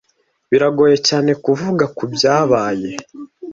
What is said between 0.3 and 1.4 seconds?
Biragoye cyane